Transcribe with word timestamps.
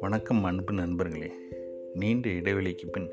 வணக்கம் 0.00 0.44
அன்பு 0.44 0.72
நண்பர்களே. 0.72 1.30
நீண்ட 1.94 2.28
இடைவெளிக்கு 2.28 2.90
பின் 2.92 3.12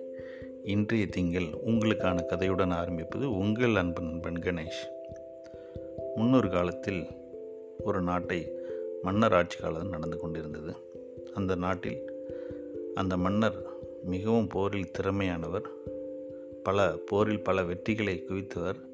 இன்றைய 0.64 1.08
திங்கள் 1.08 1.44
உங்களுக்கான 1.44 2.26
கதையுடன் 2.26 2.70
ஆரம்பிப்பது 2.70 3.38
உங்கள் 3.38 3.76
அன்பு 3.76 4.02
நண்பன் 4.02 4.34
கணேஷ். 4.34 5.12
முன்னொரு 6.16 6.50
காலத்தில் 6.50 7.06
ஒரு 7.84 8.02
நாட்டை 8.02 8.52
மன்னர் 9.02 9.34
ஆட்சி 9.34 9.60
காலம் 9.60 9.90
நடந்து 9.90 10.18
கொண்டிருந்தது. 10.18 10.74
அந்த 11.34 11.56
நாட்டில் 11.56 12.12
அந்த 12.94 13.18
மன்னர் 13.18 13.66
மிகவும் 14.04 14.48
போரில் 14.48 14.92
திறமையானவர் 14.92 15.66
பல 16.64 17.00
போரில் 17.06 17.44
பல 17.44 17.62
வெற்றிகளை 17.62 18.24
குவித்தவர் 18.24 18.94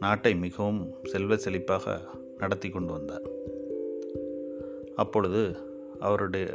நாட்டை 0.00 0.34
மிகவும் 0.34 0.94
செல்வ 1.04 1.34
செழிப்பாக 1.34 2.00
நடத்தி 2.38 2.68
கொண்டு 2.68 2.92
வந்தார். 2.92 3.22
அப்பொழுது 4.94 5.56
அவருடைய 5.98 6.46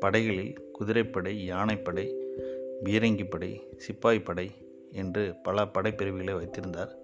படைகளில் 0.00 0.70
குதிரைப்படை 0.72 1.44
யானைப்படை 1.44 2.14
பீரங்கிப்படை 2.84 3.60
சிப்பாய்ப்படை 3.76 4.50
என்று 4.92 5.34
பல 5.42 5.66
படைப்பிரிவுகளை 5.66 6.34
வைத்திருந்தார். 6.34 6.96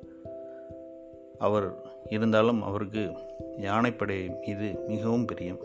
அவர் 1.38 1.76
இருந்தாலும் 2.08 2.62
அவருக்கு 2.62 3.10
யானைப்படை 3.56 4.28
மீது 4.28 4.78
மிகவும் 4.86 5.24
பிரியம். 5.24 5.58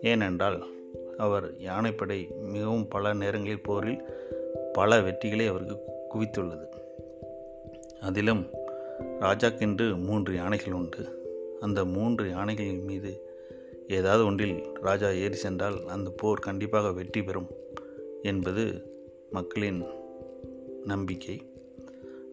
ஏனென்றால் 0.00 0.66
அவர் 1.16 1.58
யானைப்படை 1.58 2.28
மிகவும் 2.40 2.88
பல 2.88 3.14
நேரங்களில் 3.14 3.62
போரில் 3.62 4.02
பல 4.72 5.00
வெற்றிகளை 5.00 5.48
அவருக்கு 5.48 5.76
குவித்துள்ளது. 6.14 6.66
அதிலும் 8.00 8.46
ராஜாக்கென்று 9.22 10.04
மூன்று 10.04 10.34
யானைகள் 10.34 10.72
உண்டு. 10.72 11.02
அந்த 11.60 11.84
மூன்று 11.84 12.28
யானைகளின் 12.28 12.84
மீது 12.84 13.20
ஏதாவது 13.88 14.24
ஒன்றில் 14.24 14.72
ராஜா 14.74 15.08
ஏறி 15.10 15.34
சென்றால் 15.34 15.86
அந்த 15.86 16.10
போர் 16.10 16.38
கண்டிப்பாக 16.38 16.92
வெற்றி 16.92 17.22
பெறும் 17.22 17.46
என்பது 18.22 18.82
மக்களின் 19.30 19.84
நம்பிக்கை. 20.84 21.42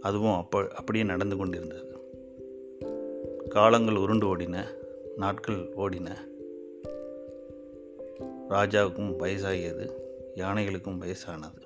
அதுவும் 0.01 0.33
அப்போ 0.33 0.67
அப்படியே 0.75 1.03
நடந்து 1.03 1.37
கொண்டிருந்தது. 1.37 1.93
காலங்கள் 3.49 3.95
உருண்டு 3.95 4.37
ஓடின 4.37 4.63
நாட்கள் 5.15 5.69
ஓடின. 5.77 6.07
ராஜாவுக்கும் 8.49 9.15
வயசாகியது 9.19 9.91
யானைகளுக்கும் 10.35 11.01
வயசானது. 11.01 11.63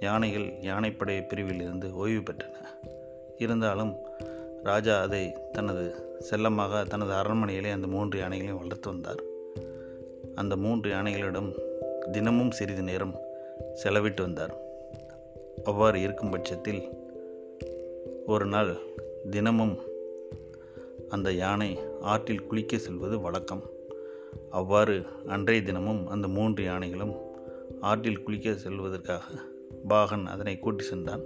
யானைகள் 0.00 0.60
யானைப்படை 0.60 1.22
பிரிவில் 1.22 1.60
இருந்து 1.60 1.94
ஓய்வு 1.94 2.20
பெற்றன. 2.20 2.59
இருந்தாலும் 3.40 3.92
ராஜா 4.62 5.00
அதை 5.00 5.32
தனது 5.52 5.84
செல்லமாக 6.18 6.84
தனது 6.84 7.12
அரண்மனையிலே 7.12 7.70
அந்த 7.72 7.86
மூன்று 7.86 8.20
யானைகளையும் 8.20 8.58
வளர்த்து 8.58 8.90
வந்தார். 8.90 9.22
அந்த 10.34 10.56
மூன்று 10.56 10.90
யானைகளிடம் 10.90 11.50
தினமும் 12.12 12.50
சிறிது 12.50 12.82
நேரம் 12.82 13.14
செலவிட்டு 13.84 14.20
வந்தார். 14.20 14.54
அவ்வாறு 15.64 16.00
இருக்கும் 16.00 16.30
பட்சத்தில் 16.30 16.82
ஒரு 18.26 18.46
நாள் 18.46 18.76
தினமும் 19.30 19.78
அந்த 21.08 21.32
யானை 21.32 21.78
ஆற்றில் 22.00 22.46
குளிக்க 22.46 22.78
செல்வது 22.78 23.20
வழக்கம். 23.20 23.62
அவ்வாறு 24.50 25.06
அன்றைய 25.26 25.62
தினமும் 25.62 26.06
அந்த 26.06 26.28
மூன்று 26.28 26.64
யானைகளும் 26.64 27.14
ஆற்றில் 27.80 28.22
குளிக்க 28.22 28.50
செல்வதற்காக 28.50 29.22
பாகன் 29.88 30.26
அதனை 30.26 30.58
கூட்டி 30.58 30.84
சென்றான். 30.84 31.22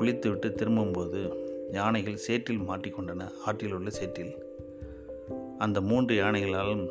குளித்துவிட்டு 0.00 0.52
திரும்பும்போது 0.52 1.30
யானைகள் 1.70 2.16
சேற்றில் 2.16 2.60
மாட்டிக்கொண்டன. 2.60 3.30
ஆற்றில் 3.44 3.72
உள்ள 3.72 3.90
சேற்றில். 3.90 4.44
அந்த 5.58 5.80
மூன்று 5.80 6.22
யானைகளாலும் 6.22 6.88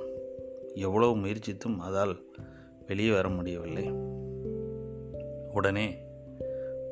எவ்வளவு 0.75 1.17
முயற்சித்தும் 1.17 1.77
அதால் 1.79 2.21
வெளியே 2.87 3.11
வர 3.11 3.29
முடியவில்லை. 3.29 3.89
உடனே 5.53 5.97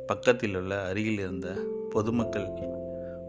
பக்கத்தில் 0.07 0.55
உள்ள 0.55 0.81
அருகில் 0.81 1.19
இருந்த 1.19 1.53
பொதுமக்கள் 1.89 2.47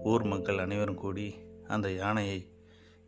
ஊர் 0.05 0.23
மக்கள் 0.23 0.59
அனைவரும் 0.59 0.95
கூடி 0.95 1.35
அந்த 1.67 1.93
யானையை 1.93 2.49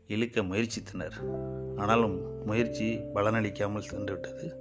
இழுக்க 0.06 0.40
முயற்சித்தனர். 0.40 1.40
ஆனாலும் 1.76 2.44
முயற்சி 2.44 2.98
பலனளிக்காமல் 3.14 3.88
சென்றுவிட்டது. 3.92 4.52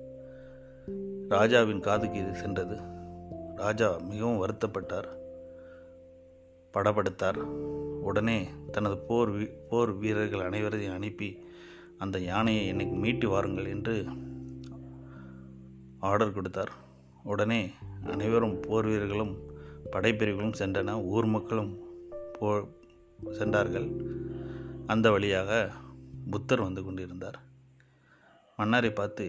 ராஜாவின் 1.30 1.80
காதுக்கு 1.80 2.20
இது 2.20 2.34
சென்றது. 2.34 2.98
ராஜா 3.60 3.88
மிகவும் 4.10 4.42
வருத்தப்பட்டார். 4.42 5.10
படப்படுத்தார் 6.74 7.40
உடனே 8.08 8.38
தனது 8.72 8.98
போர் 8.98 9.32
போர் 9.70 9.92
வீரர்கள் 9.94 10.46
அனைவரையும் 10.46 10.94
அனுப்பி 10.94 11.30
அந்த 11.98 12.18
யானையை 12.20 12.64
என்னைக்கு 12.74 12.98
மீட்டு 13.00 13.30
வாருங்கள் 13.30 13.66
என்று 13.66 13.96
ஆர்டர் 16.00 16.34
கொடுத்தார். 16.34 16.72
உடனே 17.24 17.62
அனைவரும் 18.06 18.60
போர் 18.60 18.86
வீரர்களும் 18.86 19.34
படைப்பிரிவுகளும் 19.92 20.60
சென்றன. 20.60 21.04
ஊர் 21.06 21.26
மக்களும் 21.26 21.72
போ 22.40 22.50
சென்றார்கள். 23.32 23.88
அந்த 24.88 25.12
வழியாக 25.12 25.72
புத்தர் 26.30 26.62
வந்து 26.62 26.84
கொண்டிருந்தார். 26.84 27.40
மன்னரை 28.58 28.92
பார்த்து 28.92 29.26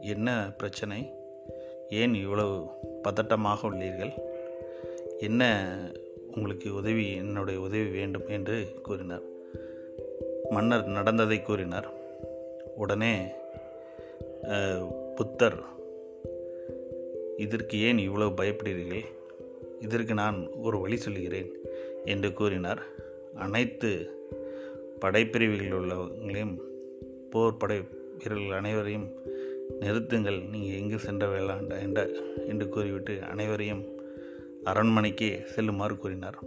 என்ன 0.00 0.52
பிரச்சனை? 0.56 1.00
ஏன் 1.90 2.14
இவ்வளவு 2.14 2.54
பதட்டமாக 3.06 3.60
உள்ளீர்கள். 3.70 4.12
என்ன 5.18 5.42
உங்களுக்கு 6.34 6.68
உதவி 6.74 7.04
என்னுடைய 7.22 7.58
உதவி 7.66 7.88
வேண்டும் 7.98 8.28
என்று 8.36 8.56
கூறினார். 8.82 9.26
மன்னர் 10.50 10.84
நடந்ததை 10.96 11.38
கூறினார். 11.42 11.88
உடனே 12.76 13.14
புத்தர் 15.14 15.58
இதற்கு 17.44 17.76
ஏன் 17.80 17.98
இவ்வளவு 17.98 18.32
பயப்படுகிறீர்கள்? 18.40 19.06
இதற்கு 19.80 20.14
நான் 20.14 20.38
ஒரு 20.66 20.76
வழி 20.80 20.96
சொல்கிறேன் 20.96 21.50
என்று 22.04 22.28
கூறினார். 22.32 22.82
அனைத்து 23.46 23.90
படைப்பிரிவுகளில் 25.00 25.78
உள்ளவங்களையும் 25.78 26.54
போர் 27.32 27.60
படை 27.62 27.78
வீரர்கள் 28.18 28.58
அனைவரையும் 28.58 29.08
நிறுத்துங்கள் 29.80 30.48
நீங்கள் 30.48 30.78
எங்கு 30.78 30.98
சென்ற 30.98 31.26
வேளாண்ட 31.26 31.82
என்ற 31.82 32.08
என்று 32.46 32.68
கூறிவிட்டு 32.68 33.22
அனைவரையும் 33.22 33.84
அரண்மனைக்கு 34.64 35.42
செல்லுமாறு 35.54 35.96
கூறினார். 35.96 36.38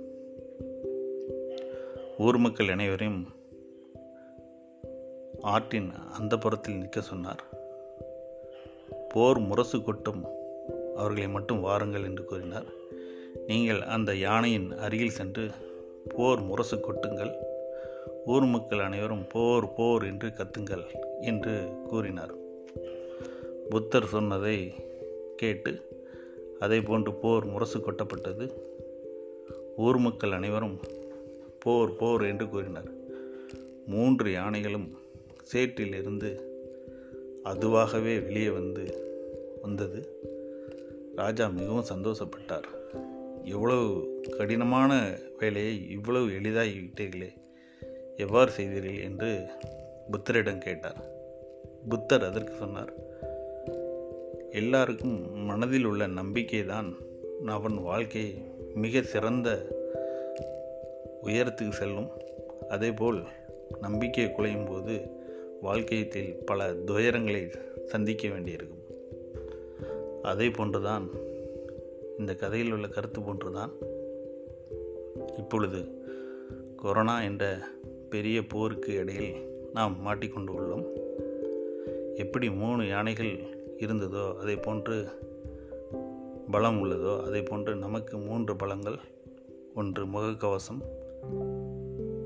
ஊர் 2.18 2.38
மக்கள் 2.38 2.70
அனைவரையும் 2.70 3.28
ஆற்றின் 5.42 5.92
அந்த 5.92 6.38
புறத்தில் 6.38 6.78
நிற்க 6.78 7.02
சொன்னார். 7.02 7.44
போர் 9.10 9.40
முரசு 9.40 9.84
கொட்டும் 9.84 10.24
அவர்களை 10.96 11.28
மட்டும் 11.28 11.62
வாருங்கள் 11.62 12.04
என்று 12.04 12.26
கூறினார். 12.26 12.66
நீங்கள் 13.48 13.82
அந்த 13.82 14.16
யானையின் 14.16 14.78
அருகில் 14.78 15.18
சென்று 15.20 15.52
போர் 16.08 16.42
முரசு 16.42 16.78
கொட்டுங்கள் 16.78 17.34
ஊர் 18.26 18.46
மக்கள் 18.46 18.80
அனைவரும் 18.80 19.28
போர் 19.28 19.74
போர் 19.74 20.04
என்று 20.04 20.28
கத்துங்கள் 20.28 20.86
என்று 21.22 21.70
கூறினார். 21.88 22.34
புத்தர் 23.70 24.06
சொன்னதை 24.06 24.74
கேட்டு 25.36 25.82
அதை 26.60 26.82
போன்று 26.82 27.14
போர் 27.14 27.46
முரசு 27.46 27.80
கொட்டப்பட்டது. 27.80 28.52
ஊர் 29.78 29.98
மக்கள் 29.98 30.32
அனைவரும் 30.32 30.80
போர் 31.60 31.96
போர் 31.96 32.24
என்று 32.24 32.50
கூறினார். 32.50 32.92
மூன்று 33.86 34.32
யானைகளும் 34.32 34.98
சேற்றிலிருந்து 35.54 36.40
அதுவாகவே 37.44 38.24
வெளியே 38.24 38.50
வந்து 38.50 39.08
வந்தது. 39.62 40.22
ராஜா 41.16 41.48
மிகவும் 41.48 41.86
சந்தோஷப்பட்டார். 41.94 42.64
எவ்வளவு 43.44 44.22
கடினமான 44.38 45.18
வேலையை 45.40 45.90
இவ்வளவு 45.90 46.34
எளிதாகி 46.34 46.80
விட்டீர்களே 46.80 47.30
எவ்வாறு 48.18 48.52
செய்தீர்கள்? 48.52 49.00
என்று 49.00 49.48
புத்தரிடம் 50.12 50.58
கேட்டார். 50.58 51.18
புத்தர் 51.90 52.24
அதற்கு 52.24 52.54
சொன்னார் 52.54 53.08
எல்லாருக்கும் 54.52 55.44
மனதில் 55.44 55.84
உள்ள 55.84 56.08
நம்பிக்கை 56.08 56.66
தான் 56.66 56.98
அவன் 57.46 57.78
வாழ்க்கையை 57.78 58.44
மிக 58.74 59.02
சிறந்த 59.02 59.68
உயரத்துக்கு 61.24 61.72
செல்லும். 61.72 62.10
அதேபோல் 62.70 63.24
நம்பிக்கை 63.80 64.32
குலையும் 64.32 64.66
போது 64.66 65.10
வாழ்க்கையத்தில் 65.62 66.36
பல 66.46 66.74
துயரங்களை 66.74 67.54
சந்திக்க 67.86 68.30
வேண்டியிருக்கும். 68.30 68.84
அதே 70.22 70.50
போன்றுதான் 70.50 71.10
இந்த 72.18 72.36
கதையில் 72.36 72.72
உள்ள 72.72 72.88
கருத்து 72.88 73.22
போன்றுதான் 73.22 73.72
இப்பொழுது 75.38 76.08
கொரோனா 76.76 77.22
என்ற 77.22 77.58
பெரிய 78.10 78.48
போருக்கு 78.48 78.94
இடையில் 78.94 79.36
நாம் 79.74 80.02
மாட்டிக்கொண்டு 80.02 80.54
உள்ளோம். 80.54 80.86
எப்படி 82.16 82.52
மூணு 82.52 82.88
யானைகள் 82.88 83.58
இருந்ததோ 83.80 84.36
அதை 84.36 84.56
போன்று 84.56 84.96
பலம் 86.52 86.84
உள்ளதோ 86.84 87.24
அதை 87.26 87.42
போன்று 87.42 87.76
நமக்கு 87.76 88.18
மூன்று 88.18 88.56
பலங்கள். 88.56 89.00
ஒன்று 89.76 90.06
முகக்கவசம் 90.06 90.82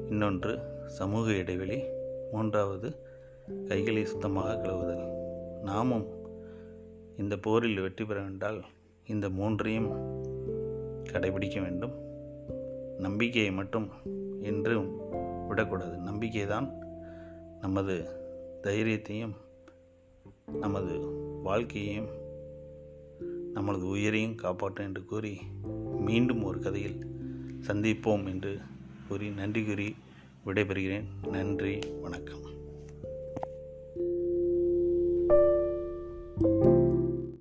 இன்னொன்று 0.09 0.53
சமூக 0.87 1.31
இடைவெளி 1.31 1.77
மூன்றாவது 2.31 2.89
கைகளை 3.65 4.05
சுத்தமாக 4.05 4.55
கழுவுதல். 4.55 5.05
நாமும் 5.61 6.05
இந்த 7.17 7.37
போரில் 7.37 7.81
வெற்றி 7.81 8.05
பெற 8.05 8.21
வேண்டால் 8.21 8.59
இந்த 9.05 9.29
மூன்றையும் 9.29 9.89
கடைபிடிக்க 11.13 11.61
வேண்டும். 11.61 11.95
நம்பிக்கையை 12.97 13.51
மட்டும் 13.51 13.89
என்றும் 14.41 14.89
விடக்கூடாது. 15.47 15.97
நம்பிக்கை 15.97 16.45
தான் 16.45 16.67
நமது 17.61 17.95
தைரியத்தையும் 18.63 19.35
நமது 20.59 20.93
வாழ்க்கையையும் 21.43 22.07
நமது 23.53 23.87
உயிரையும் 23.87 24.35
காப்பாற்றும் 24.35 24.85
என்று 24.85 25.05
கூறி 25.05 25.37
மீண்டும் 25.99 26.43
ஒரு 26.43 26.59
கதையில் 26.59 27.05
சந்திப்போம் 27.67 28.25
என்று 28.25 28.59
கூறி 29.07 29.29
நன்றி 29.29 29.63
கூறி 29.63 29.95
விடைபெறுகிறேன். 30.45 31.27
நன்றி 31.29 31.79
வணக்கம். 32.01 32.41